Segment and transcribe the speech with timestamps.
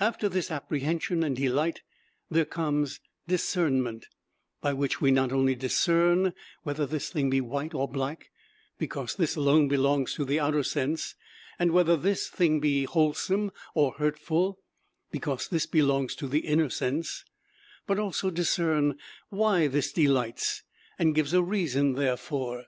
[0.00, 1.82] After this apprehension and delight
[2.28, 4.06] there comes discernment,
[4.60, 6.32] by which we not only discern
[6.64, 8.30] whether this thing be white or black
[8.78, 11.14] (because this alone belongs to the outer sense),
[11.56, 14.58] and whether this thing be wholesome or hurtful
[15.12, 17.24] (because this belongs to the inner sense),
[17.86, 18.98] but also discern
[19.28, 20.64] why this delights
[20.98, 22.58] and give a reason therefor.